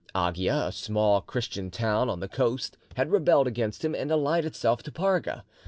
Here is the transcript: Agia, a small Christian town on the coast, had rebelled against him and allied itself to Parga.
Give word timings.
Agia, 0.15 0.69
a 0.69 0.71
small 0.71 1.21
Christian 1.21 1.69
town 1.69 2.09
on 2.09 2.21
the 2.21 2.27
coast, 2.27 2.75
had 2.95 3.11
rebelled 3.11 3.45
against 3.45 3.85
him 3.85 3.93
and 3.93 4.09
allied 4.11 4.45
itself 4.45 4.81
to 4.81 4.91
Parga. 4.91 5.43